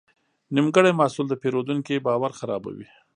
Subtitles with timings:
[0.55, 2.87] نیمګړی محصول د پیرودونکي باور خرابوي.